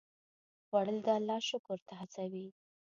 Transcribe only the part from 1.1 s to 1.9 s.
الله شکر